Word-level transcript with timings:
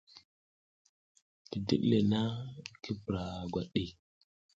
Ki 1.49 1.57
diɗ 1.67 1.81
le 1.89 1.99
na, 2.11 2.21
ki 2.81 2.91
pura 3.01 3.23
gwat 3.51 3.67
ɗik! 3.73 3.91